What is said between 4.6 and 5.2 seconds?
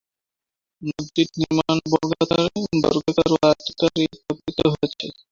হয়েছে।